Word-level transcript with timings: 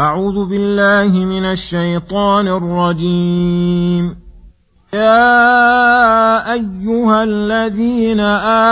أعوذ 0.00 0.48
بالله 0.48 1.24
من 1.24 1.44
الشيطان 1.44 2.48
الرجيم. 2.48 4.16
يا 4.94 6.52
أيها 6.52 7.24
الذين 7.24 8.20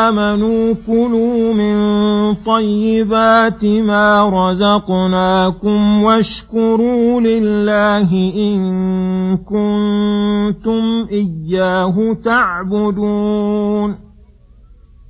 آمنوا 0.08 0.74
كلوا 0.86 1.54
من 1.54 1.76
طيبات 2.34 3.64
ما 3.64 4.28
رزقناكم 4.28 6.02
واشكروا 6.02 7.20
لله 7.20 8.10
إن 8.36 8.60
كنتم 9.36 11.06
إياه 11.10 12.16
تعبدون. 12.24 14.03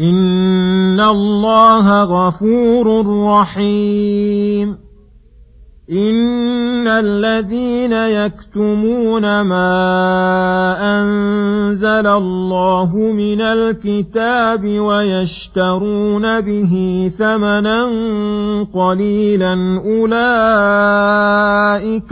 إن 0.00 1.00
الله 1.00 2.02
غفور 2.02 3.06
رحيم 3.24 4.86
إن 5.92 6.88
الذين 6.88 7.92
يكتمون 7.92 9.40
ما 9.40 10.76
أنزل 11.00 12.06
الله 12.06 12.96
من 12.96 13.40
الكتاب 13.40 14.64
ويشترون 14.64 16.40
به 16.40 16.72
ثمنا 17.18 17.84
قليلا 18.74 19.52
أولئك 19.84 20.12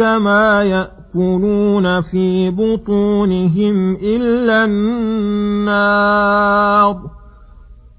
ما 0.00 0.62
يأكلون 0.62 2.00
في 2.00 2.50
بطونهم 2.50 3.96
إلا 3.96 4.64
النار 4.64 5.94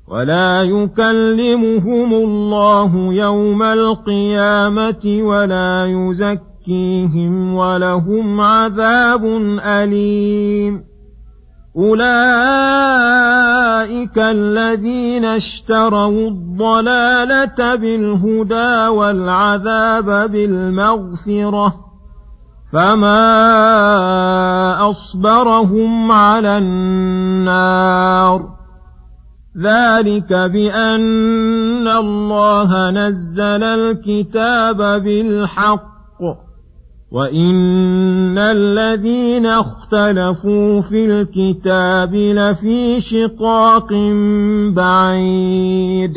ولا 0.08 0.62
يكلمهم 0.62 2.14
الله 2.14 3.14
يوم 3.14 3.64
القيامة 3.64 5.20
ولا 5.22 5.86
يزكيهم 5.86 7.54
ولهم 7.56 8.42
عذاب 8.42 9.26
أليم. 9.66 10.84
أولئك 11.78 12.06
الذين 14.18 15.26
اشتروا 15.26 16.30
الضلالة 16.30 17.76
بالهدى 17.76 18.88
والعذاب 18.88 20.32
بالمغفرة 20.32 21.76
فما 22.74 23.20
أصبرهم 24.90 26.12
على 26.12 26.58
النار. 26.58 28.55
ذلك 29.58 30.34
بأن 30.34 31.88
الله 31.88 32.92
نزل 32.92 33.64
الكتاب 33.64 34.78
بالحق 35.04 35.96
وإن 37.12 38.38
الذين 38.38 39.46
اختلفوا 39.46 40.82
في 40.82 41.06
الكتاب 41.06 42.16
لفي 42.16 43.00
شقاق 43.00 43.94
بعيد. 44.76 46.14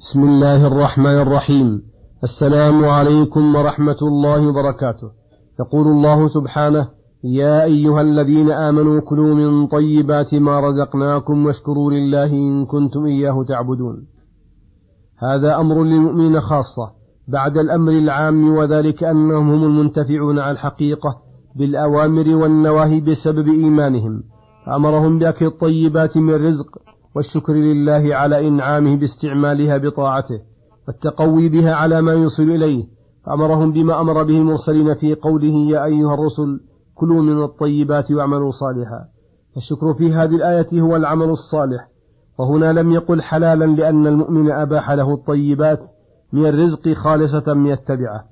بسم 0.00 0.22
الله 0.22 0.66
الرحمن 0.66 1.20
الرحيم. 1.20 1.82
السلام 2.24 2.84
عليكم 2.84 3.54
ورحمة 3.54 4.00
الله 4.02 4.48
وبركاته. 4.48 5.10
يقول 5.60 5.86
الله 5.86 6.26
سبحانه 6.28 6.88
يا 7.26 7.64
أيها 7.64 8.00
الذين 8.00 8.50
آمنوا 8.50 9.00
كلوا 9.00 9.34
من 9.34 9.66
طيبات 9.66 10.34
ما 10.34 10.60
رزقناكم 10.60 11.46
واشكروا 11.46 11.90
لله 11.90 12.32
إن 12.32 12.66
كنتم 12.66 13.04
إياه 13.04 13.44
تعبدون. 13.48 14.06
هذا 15.18 15.60
أمر 15.60 15.84
للمؤمنين 15.84 16.40
خاصة 16.40 16.90
بعد 17.28 17.58
الأمر 17.58 17.92
العام 17.92 18.56
وذلك 18.56 19.04
أنهم 19.04 19.50
هم 19.50 19.64
المنتفعون 19.64 20.38
على 20.38 20.50
الحقيقة 20.50 21.16
بالأوامر 21.56 22.34
والنواهي 22.34 23.00
بسبب 23.00 23.48
إيمانهم. 23.48 24.22
فأمرهم 24.66 25.18
بأكل 25.18 25.46
الطيبات 25.46 26.16
من 26.16 26.34
الرزق 26.34 26.66
والشكر 27.16 27.52
لله 27.52 28.14
على 28.14 28.48
إنعامه 28.48 28.96
باستعمالها 28.96 29.78
بطاعته 29.78 30.40
والتقوي 30.88 31.48
بها 31.48 31.74
على 31.74 32.02
ما 32.02 32.12
يوصل 32.12 32.42
إليه. 32.42 32.84
فأمرهم 33.26 33.72
بما 33.72 34.00
أمر 34.00 34.22
به 34.22 34.38
المرسلين 34.38 34.94
في 34.94 35.14
قوله 35.14 35.54
يا 35.54 35.84
أيها 35.84 36.14
الرسل 36.14 36.60
كلوا 36.94 37.22
من 37.22 37.42
الطيبات 37.42 38.10
واعملوا 38.10 38.50
صالحا. 38.50 39.04
الشكر 39.56 39.94
في 39.94 40.12
هذه 40.12 40.36
الآية 40.36 40.80
هو 40.80 40.96
العمل 40.96 41.30
الصالح. 41.30 41.88
وهنا 42.38 42.72
لم 42.72 42.92
يقل 42.92 43.22
حلالا 43.22 43.64
لأن 43.64 44.06
المؤمن 44.06 44.50
أباح 44.50 44.90
له 44.90 45.14
الطيبات 45.14 45.80
من 46.32 46.46
الرزق 46.46 46.88
خالصة 46.88 47.54
من 47.54 47.72
التبعة 47.72 48.24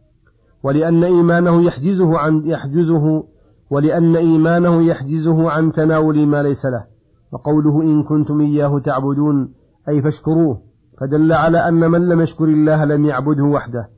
ولأن 0.62 1.04
إيمانه 1.04 1.62
يحجزه 1.62 2.18
عن 2.18 2.42
يحجزه 2.44 3.24
ولأن 3.70 4.16
إيمانه 4.16 4.82
يحجزه 4.82 5.50
عن 5.50 5.72
تناول 5.72 6.26
ما 6.26 6.42
ليس 6.42 6.66
له. 6.66 6.84
وقوله 7.32 7.82
إن 7.82 8.02
كنتم 8.02 8.40
إياه 8.40 8.78
تعبدون 8.78 9.48
أي 9.88 10.02
فاشكروه. 10.02 10.60
فدل 11.00 11.32
على 11.32 11.58
أن 11.58 11.90
من 11.90 12.08
لم 12.08 12.20
يشكر 12.20 12.44
الله 12.44 12.84
لم 12.84 13.04
يعبده 13.04 13.44
وحده. 13.44 13.88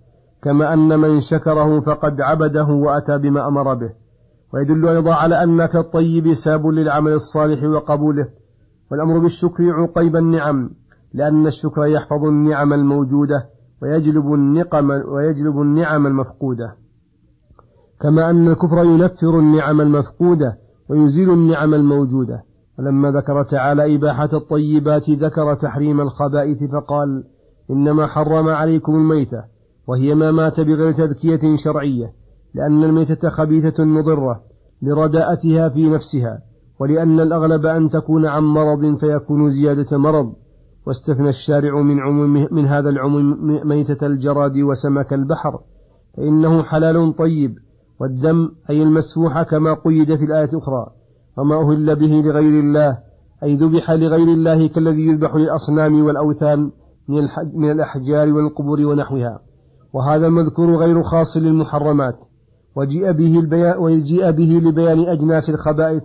كما 0.43 0.73
أن 0.73 1.01
من 1.01 1.21
شكره 1.21 1.81
فقد 1.81 2.21
عبده 2.21 2.67
وأتى 2.67 3.19
بما 3.19 3.49
أمر 3.49 3.75
به. 3.75 3.91
ويدل 4.55 4.89
أيضا 4.89 5.15
على 5.15 5.43
أنك 5.43 5.77
الطيب 5.77 6.35
ساب 6.35 6.67
للعمل 6.67 7.13
الصالح 7.13 7.65
وقبوله 7.65 8.29
والأمر 8.91 9.19
بالشكر 9.19 9.73
عقيب 9.73 10.17
النعم 10.17 10.71
لأن 11.15 11.47
الشكر 11.47 11.85
يحفظ 11.85 12.25
النعم 12.25 12.73
الموجودة 12.73 13.47
ويجلب 13.83 14.33
النقم 14.33 14.91
ويجلب 14.91 15.61
النعم 15.61 16.07
المفقودة. 16.07 16.75
كما 18.01 18.31
أن 18.31 18.49
الكفر 18.49 18.85
ينفر 18.85 19.39
النعم 19.39 19.81
المفقودة 19.81 20.57
ويزيل 20.89 21.31
النعم 21.31 21.75
الموجودة. 21.75 22.43
ولما 22.79 23.11
ذكر 23.11 23.43
تعالى 23.43 23.95
إباحة 23.95 24.29
الطيبات 24.33 25.11
ذكر 25.11 25.55
تحريم 25.55 26.01
الخبائث 26.01 26.65
فقال 26.65 27.25
إنما 27.71 28.07
حرم 28.07 28.49
عليكم 28.49 28.95
الميتة 28.95 29.45
وهي 29.87 30.15
ما 30.15 30.31
مات 30.31 30.61
بغير 30.61 30.93
تذكية 30.93 31.57
شرعية. 31.65 32.24
لأن 32.55 32.85
الميتة 32.85 33.29
خبيثة 33.29 33.85
مضرة 33.85 34.41
لرداءتها 34.83 35.69
في 35.69 35.91
نفسها 35.91 36.39
ولأن 36.81 37.21
الأغلب 37.21 37.67
أن 37.67 37.91
تكون 37.91 38.27
عن 38.27 38.43
مرض 38.43 38.99
فيكون 38.99 39.51
زيادة 39.51 39.99
مرض. 39.99 40.33
واستثنى 40.87 41.29
الشارع 41.29 41.81
من 41.83 42.01
عموم 42.01 42.47
من 42.51 42.67
هذا 42.67 42.91
العموم 42.91 43.47
ميتة 43.69 44.07
الجراد 44.07 44.59
وسمك 44.59 45.13
البحر 45.13 45.59
فإنه 46.17 46.63
حلال 46.63 47.15
طيب 47.17 47.55
والدم 48.01 48.49
أي 48.71 48.83
المسفوح 48.83 49.43
كما 49.43 49.75
قيد 49.75 50.17
في 50.17 50.25
الآية 50.25 50.51
الأخرى 50.53 50.87
وما 51.39 51.57
أهل 51.57 51.97
به 51.97 52.23
لغير 52.25 52.61
الله 52.65 52.99
أي 53.43 53.57
ذبح 53.57 53.91
لغير 53.91 54.29
الله 54.29 54.69
كالذي 54.69 55.07
يذبح 55.07 55.35
للأصنام 55.35 56.05
والأوثان 56.05 56.71
من 57.55 57.71
الأحجار 57.71 58.33
والقبور 58.33 58.81
ونحوها. 58.81 59.41
وهذا 59.93 60.27
المذكور 60.27 60.77
غير 60.77 61.03
خاص 61.03 61.37
للمحرمات 61.37 62.15
وجيء 62.77 63.13
به, 63.13 63.39
البيان 63.41 63.79
وجيء 63.79 64.31
به 64.31 64.61
لبيان 64.65 64.99
أجناس 65.01 65.51
الخبائث 65.51 66.03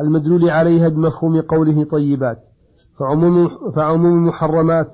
المدلول 0.00 0.50
عليها 0.50 0.88
بمفهوم 0.88 1.40
قوله 1.40 1.84
طيبات. 1.84 2.38
فعموم, 2.98 3.48
فعموم 3.76 4.12
المحرمات 4.12 4.86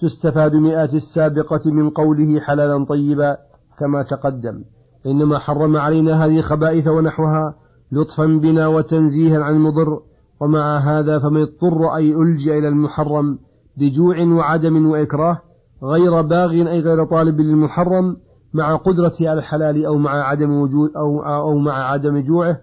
تستفاد 0.00 0.54
مئات 0.54 0.94
السابقة 0.94 1.70
من 1.70 1.90
قوله 1.90 2.40
حلالا 2.40 2.84
طيبا 2.84 3.36
كما 3.78 4.02
تقدم. 4.02 4.64
إنما 5.06 5.38
حرم 5.38 5.76
علينا 5.76 6.24
هذه 6.24 6.38
الخبائث 6.38 6.88
ونحوها 6.88 7.54
لطفا 7.92 8.26
بنا 8.26 8.66
وتنزيها 8.66 9.42
عن 9.42 9.54
المضر 9.54 10.00
ومع 10.40 10.78
هذا 10.78 11.18
فمن 11.18 11.42
اضطر 11.42 11.96
أي 11.96 12.14
ألجأ 12.14 12.58
إلى 12.58 12.68
المحرم 12.68 13.38
بجوع 13.76 14.22
وعدم 14.22 14.86
وإكراه 14.86 15.38
غير 15.82 16.22
باغ 16.22 16.50
أي 16.50 16.80
غير 16.80 17.04
طالب 17.04 17.40
للمحرم 17.40 18.16
مع 18.54 18.76
قدرته 18.76 19.30
على 19.30 19.38
الحلال 19.38 19.86
أو 19.86 19.98
مع 19.98 20.10
عدم 20.10 20.60
وجود 20.60 20.90
أو, 20.96 21.22
أو 21.22 21.58
مع 21.58 21.72
عدم 21.72 22.20
جوعه 22.22 22.58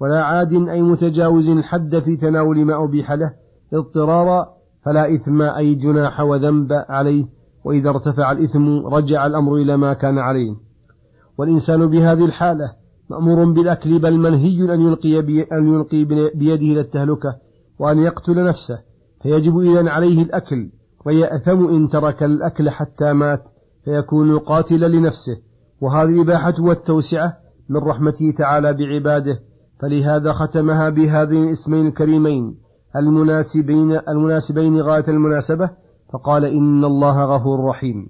ولا 0.00 0.24
عاد 0.24 0.52
أي 0.52 0.82
متجاوز 0.82 1.48
الحد 1.48 1.98
في 1.98 2.16
تناول 2.16 2.64
ما 2.64 2.84
أبيح 2.84 3.12
له 3.12 3.32
اضطرارا 3.72 4.48
فلا 4.84 5.14
إثم 5.14 5.42
أي 5.42 5.74
جناح 5.74 6.20
وذنب 6.20 6.72
عليه 6.88 7.26
وإذا 7.64 7.90
ارتفع 7.90 8.32
الإثم 8.32 8.86
رجع 8.86 9.26
الأمر 9.26 9.54
إلى 9.54 9.76
ما 9.76 9.92
كان 9.92 10.18
عليه. 10.18 10.54
والإنسان 11.38 11.86
بهذه 11.86 12.24
الحالة 12.24 12.72
مأمور 13.10 13.44
بالأكل 13.44 13.98
بل 13.98 14.18
منهي 14.18 14.74
أن 14.74 14.80
يلقي, 14.80 15.42
أن 15.52 15.74
يلقي 15.74 16.04
بيده 16.34 16.72
إلى 16.72 16.80
التهلكة 16.80 17.36
وأن 17.78 17.98
يقتل 17.98 18.44
نفسه 18.44 18.78
فيجب 19.22 19.58
إذن 19.58 19.88
عليه 19.88 20.22
الأكل 20.22 20.70
ويأثم 21.06 21.68
إن 21.68 21.88
ترك 21.88 22.22
الأكل 22.22 22.70
حتى 22.70 23.12
مات. 23.12 23.44
فيكون 23.86 24.38
قاتلا 24.38 24.86
لنفسه. 24.86 25.36
وهذه 25.80 26.08
الإباحة 26.08 26.54
والتوسعة 26.58 27.36
من 27.68 27.76
رحمته 27.76 28.34
تعالى 28.38 28.72
بعباده. 28.72 29.38
فلهذا 29.80 30.32
ختمها 30.32 30.90
بهذين 30.90 31.44
الاسمين 31.44 31.86
الكريمين 31.86 32.54
المناسبين 32.96 34.00
المناسبين 34.08 34.80
غاية 34.80 35.08
المناسبة 35.08 35.70
فقال 36.12 36.44
إن 36.44 36.84
الله 36.84 37.24
غفور 37.24 37.64
رحيم. 37.64 38.08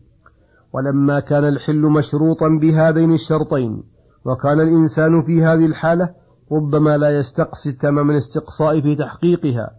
ولما 0.73 1.21
كان 1.21 1.45
الحل 1.45 1.81
مشروطا 1.81 2.49
بهذين 2.61 3.15
الشرطين 3.15 3.83
وكان 4.25 4.61
الإنسان 4.61 5.23
في 5.23 5.43
هذه 5.43 5.67
الحالة 5.67 6.11
ربما 6.53 6.97
لا 6.97 7.19
يستقصي 7.19 7.73
تمام 7.73 8.11
الاستقصاء 8.11 8.81
في 8.81 8.97
تحقيقها 8.97 9.71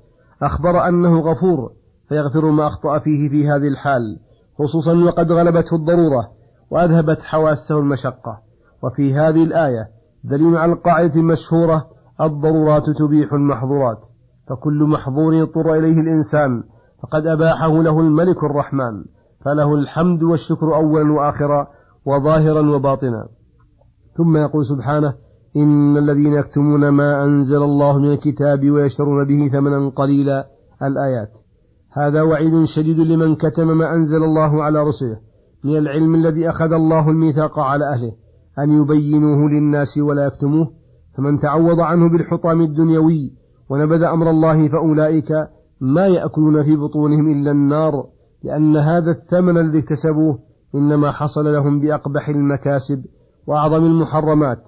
أخبر 0.42 0.88
أنه 0.88 1.20
غفور 1.20 1.72
فيغفر 2.10 2.52
ما 2.52 2.68
أخطأ 2.68 3.00
فيه 3.00 3.30
في 3.30 3.48
هذه 3.48 3.68
الحال. 3.68 4.20
خصوصا 4.58 4.94
وقد 4.94 5.32
غلبته 5.32 5.76
الضرورة 5.76 6.28
وأذهبت 6.72 7.20
حواسه 7.22 7.80
المشقة. 7.80 8.38
وفي 8.84 9.14
هذه 9.14 9.44
الآية 9.44 9.88
دليل 10.24 10.58
على 10.58 10.74
القاعدة 10.74 11.16
المشهورة 11.16 11.86
الضرورات 12.22 12.84
تبيح 12.90 13.34
المحظورات. 13.34 14.00
فكل 14.50 14.84
محظور 14.84 15.42
اضطر 15.42 15.74
إليه 15.74 16.02
الإنسان 16.02 16.64
فقد 17.04 17.28
أباحه 17.28 17.84
له 17.84 18.00
الملك 18.00 18.44
الرحمن. 18.44 19.04
فله 19.46 19.74
الحمد 19.74 20.24
والشكر 20.24 20.76
أولا 20.76 21.14
وآخرا 21.14 21.68
وظاهرا 22.06 22.76
وباطنا. 22.76 23.28
ثم 24.18 24.38
يقول 24.38 24.66
سبحانه 24.66 25.14
إن 25.58 25.98
الذين 25.98 26.34
يكتمون 26.34 26.90
ما 26.90 27.24
أنزل 27.24 27.64
الله 27.64 28.00
من 28.00 28.12
الكتاب 28.12 28.70
ويشترون 28.70 29.28
به 29.28 29.50
ثمنا 29.52 29.90
قليلا. 29.90 30.48
الآيات. 30.84 31.32
هذا 31.92 32.22
وعيد 32.22 32.66
شديد 32.66 33.00
لمن 33.00 33.36
كتم 33.36 33.78
ما 33.78 33.94
أنزل 33.94 34.24
الله 34.24 34.64
على 34.64 34.84
رسله 34.84 35.20
من 35.64 35.78
العلم 35.78 36.16
الذي 36.16 36.50
أخذ 36.50 36.72
الله 36.74 37.10
الميثاق 37.10 37.60
على 37.60 37.86
أهله 37.86 38.12
أن 38.60 38.70
يبينوه 38.70 39.50
للناس 39.50 39.98
ولا 39.98 40.26
يكتموه 40.26 40.72
فمن 41.18 41.40
تعوض 41.40 41.80
عنه 41.80 42.10
بالحطام 42.10 42.62
الدنيوي 42.62 43.32
ونبذ 43.70 44.04
أمر 44.04 44.30
الله 44.30 44.70
فأولئك 44.70 45.32
ما 45.82 46.08
يأكلون 46.08 46.64
في 46.64 46.76
بطونهم 46.76 47.32
إلا 47.32 47.52
النار 47.52 48.06
لأن 48.44 48.78
هذا 48.78 49.12
الثمن 49.12 49.58
الذي 49.58 49.80
اكتسبوه 49.80 50.40
إنما 50.76 51.12
حصل 51.12 51.54
لهم 51.54 51.80
بأقبح 51.80 52.30
المكاسب 52.30 53.06
وأعظم 53.48 53.86
المحرمات 53.86 54.60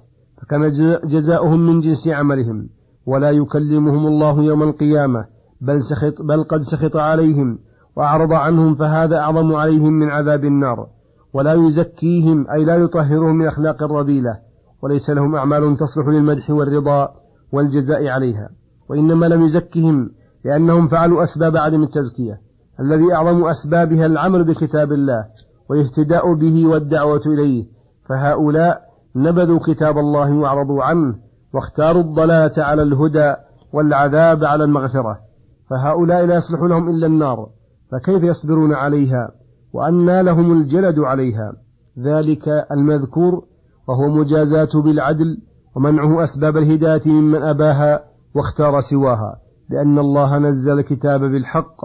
فكان 0.42 0.72
جزاؤهم 1.04 1.60
من 1.60 1.80
جنس 1.80 2.08
عملهم 2.08 2.70
ولا 3.06 3.32
يكلمهم 3.32 4.08
الله 4.08 4.44
يوم 4.44 4.64
القيامة. 4.64 5.26
بل, 5.62 5.84
سخط 5.84 6.22
بل 6.22 6.44
قد 6.44 6.62
سخط 6.62 6.96
عليهم 6.96 7.60
وأعرض 7.96 8.34
عنهم 8.34 8.76
فهذا 8.76 9.18
أعظم 9.18 9.56
عليهم 9.56 9.94
من 9.94 10.10
عذاب 10.10 10.44
النار 10.46 10.88
ولا 11.34 11.54
يزكيهم 11.54 12.52
أي 12.52 12.66
لا 12.66 12.76
يطهرهم 12.76 13.36
من 13.36 13.48
أخلاق 13.48 13.84
الرذيلة 13.84 14.40
وليس 14.82 15.10
لهم 15.10 15.36
أعمال 15.36 15.78
تصلح 15.78 16.08
للمدح 16.08 16.50
والرضا 16.50 17.10
والجزاء 17.52 18.08
عليها 18.08 18.50
وإنما 18.90 19.26
لم 19.26 19.46
يزكهم 19.46 20.10
لأنهم 20.46 20.88
فعلوا 20.88 21.24
أسباب 21.24 21.58
عدم 21.58 21.84
التزكية 21.84 22.42
الذي 22.80 23.14
أعظم 23.14 23.46
أسبابها 23.46 24.06
العمل 24.06 24.44
بكتاب 24.44 24.92
الله 24.92 25.26
والاهتداء 25.70 26.34
به 26.34 26.68
والدعوة 26.68 27.22
إليه 27.26 27.66
فهؤلاء 28.10 28.82
نبذوا 29.16 29.60
كتاب 29.60 29.98
الله 29.98 30.38
وأعرضوا 30.38 30.84
عنه 30.84 31.16
واختاروا 31.54 32.02
الضلالة 32.02 32.64
على 32.64 32.82
الهدى 32.82 33.34
والعذاب 33.74 34.44
على 34.44 34.64
المغفرة 34.64 35.29
فهؤلاء 35.70 36.26
لا 36.26 36.36
يصلح 36.36 36.62
لهم 36.62 36.90
إلا 36.90 37.08
النار 37.08 37.50
فكيف 37.92 38.24
يصبرون 38.24 38.74
عليها؟ 38.74 39.32
وأنى 39.74 40.24
لهم 40.24 40.52
الجلد 40.52 41.00
عليها. 41.00 41.54
ذلك 42.00 42.48
المذكور 42.72 43.44
وهو 43.88 44.08
مجازاته 44.10 44.82
بالعدل 44.82 45.38
ومنعه 45.76 46.24
أسباب 46.24 46.58
الهداية 46.58 47.12
ممن 47.12 47.44
أباها 47.44 48.04
واختار 48.36 48.82
سواها. 48.82 49.40
لأن 49.70 50.00
الله 50.00 50.38
نزل 50.38 50.80
الكتاب 50.80 51.20
بالحق 51.20 51.76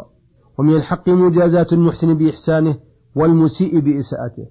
ومن 0.58 0.76
الحق 0.76 1.08
مجازاة 1.08 1.66
المحسن 1.72 2.14
بإحسانه 2.14 2.76
والمسيء 3.16 3.80
بإساءته. 3.80 4.46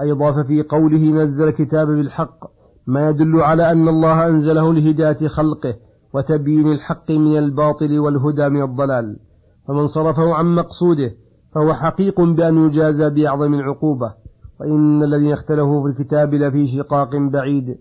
أيضا 0.00 0.32
ففي 0.32 0.62
قوله 0.62 1.22
نزل 1.22 1.48
الكتاب 1.48 1.86
بالحق 1.86 2.38
ما 2.86 3.08
يدل 3.10 3.40
على 3.40 3.72
أن 3.72 3.88
الله 3.88 4.26
أنزله 4.28 4.74
لهداية 4.74 5.28
خلقه 5.28 5.74
وتبيين 6.14 6.72
الحق 6.72 7.10
من 7.10 7.38
الباطل 7.38 7.98
والهدى 7.98 8.48
من 8.48 8.62
الضلال. 8.62 9.16
فمن 9.68 9.86
صرفه 9.86 10.34
عن 10.34 10.54
مقصوده 10.54 11.12
فهو 11.54 11.74
حقيق 11.74 12.20
بأن 12.20 12.66
يجازى 12.66 13.10
بأعظم 13.10 13.54
العقوبة. 13.54 14.12
وإن 14.60 15.02
الذين 15.02 15.32
اختلفوا 15.32 15.82
في 15.82 15.88
الكتاب 15.88 16.34
لفي 16.34 16.66
شقاق 16.76 17.16
بعيد. 17.16 17.78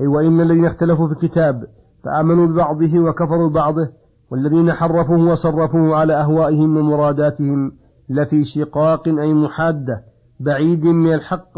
أي 0.00 0.06
وإن 0.06 0.40
الذين 0.40 0.64
اختلفوا 0.64 1.08
في 1.08 1.12
الكتاب 1.12 1.64
فآمنوا 2.04 2.46
ببعضه 2.46 2.98
وكفروا 2.98 3.48
ببعضه. 3.48 3.88
والذين 4.30 4.72
حرفوه 4.72 5.32
وصرفوه 5.32 5.96
على 5.96 6.12
أهوائهم 6.12 6.76
ومراداتهم 6.76 7.72
لفي 8.08 8.44
شقاق 8.44 9.08
أي 9.08 9.34
محادة 9.34 10.04
بعيد 10.40 10.86
من 10.86 11.14
الحق. 11.14 11.52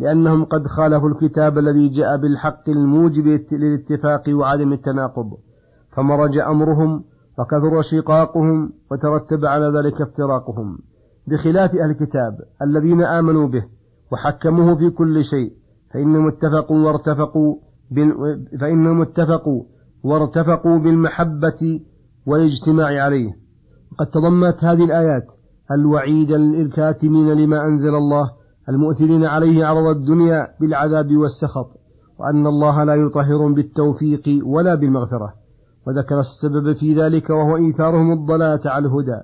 لأنهم 0.00 0.44
قد 0.44 0.66
خالفوا 0.66 1.08
الكتاب 1.08 1.58
الذي 1.58 1.88
جاء 1.88 2.16
بالحق 2.16 2.68
الموجب 2.68 3.26
للاتفاق 3.52 4.22
وعدم 4.28 4.72
التناقض. 4.72 5.30
فمرج 5.96 6.38
أمرهم 6.38 7.04
وكثر 7.38 7.82
شقاقهم 7.82 8.72
وترتب 8.90 9.44
على 9.44 9.78
ذلك 9.78 10.00
افتراقهم. 10.00 10.78
بخلاف 11.28 11.70
أهل 11.70 11.90
الكتاب 11.90 12.38
الذين 12.62 13.02
آمنوا 13.02 13.48
به 13.48 13.64
وحكموه 14.12 14.76
في 14.76 14.90
كل 14.90 15.24
شيء 15.24 15.52
فإنهم 15.94 16.28
اتفقوا 16.28 16.86
وارتفقوا 16.86 17.54
فإنهم 18.60 19.02
اتفقوا 19.02 19.62
وارتفقوا 20.04 20.78
بالمحبة 20.78 21.80
والاجتماع 22.26 23.04
عليه. 23.04 23.30
وقد 23.92 24.06
تضمنت 24.06 24.64
هذه 24.64 24.84
الآيات 24.84 25.26
الوعيد 25.72 26.30
للكاتمين 26.30 27.32
لما 27.32 27.64
أنزل 27.66 27.94
الله 27.94 28.30
المؤثرين 28.68 29.24
عليه 29.24 29.66
عرض 29.66 29.96
الدنيا 29.96 30.48
بالعذاب 30.60 31.16
والسخط 31.16 31.70
وأن 32.18 32.46
الله 32.46 32.84
لا 32.84 32.94
يطهر 32.94 33.52
بالتوفيق 33.52 34.46
ولا 34.46 34.74
بالمغفرة. 34.74 35.45
وذكر 35.86 36.20
السبب 36.20 36.72
في 36.72 36.94
ذلك 36.94 37.30
وهو 37.30 37.56
إيثارهم 37.56 38.12
الضلاة 38.12 38.60
على 38.64 38.86
الهدى 38.86 39.20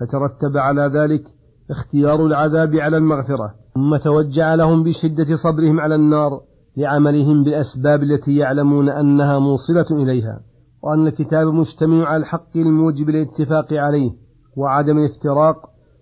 فترتب 0.00 0.56
على 0.56 0.82
ذلك 0.82 1.22
اختيار 1.70 2.26
العذاب 2.26 2.74
على 2.74 2.96
المغفرة 2.96 3.54
ثم 3.74 3.96
توجع 3.96 4.54
لهم 4.54 4.82
بشدة 4.82 5.36
صبرهم 5.36 5.80
على 5.80 5.94
النار 5.94 6.40
لعملهم 6.76 7.44
بالأسباب 7.44 8.02
التي 8.02 8.36
يعلمون 8.36 8.88
أنها 8.88 9.38
موصلة 9.38 10.02
إليها 10.02 10.40
وأن 10.82 11.06
الكتاب 11.06 11.46
مجتمع 11.46 12.08
على 12.08 12.16
الحق 12.16 12.56
الموجب 12.56 13.10
للاتفاق 13.10 13.72
عليه 13.72 14.10
وعدم 14.56 14.98
الافتراق 14.98 15.56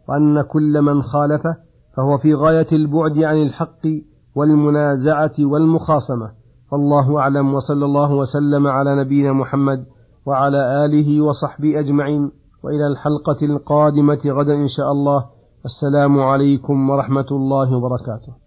وأن 0.09 0.43
كل 0.43 0.83
من 0.83 1.03
خالفه 1.03 1.57
فهو 1.97 2.19
في 2.19 2.35
غاية 2.35 2.67
البعد 2.73 3.19
عن 3.19 3.43
الحق 3.43 3.87
والمنازعة 4.35 5.33
والمخاصمة. 5.39 6.31
فالله 6.71 7.19
أعلم 7.19 7.55
وصلى 7.55 7.85
الله 7.85 8.15
وسلم 8.15 8.67
على 8.67 8.97
نبينا 8.97 9.33
محمد 9.33 9.87
وعلى 10.27 10.85
آله 10.85 11.21
وصحبه 11.21 11.81
أجمعين. 11.81 12.33
وإلى 12.65 12.87
الحلقة 12.87 13.47
القادمة 13.47 14.23
غدا 14.27 14.55
إن 14.55 14.69
شاء 14.69 14.93
الله. 14.93 15.25
السلام 15.65 16.21
عليكم 16.21 16.91
ورحمة 16.91 17.27
الله 17.31 17.77
وبركاته. 17.77 18.46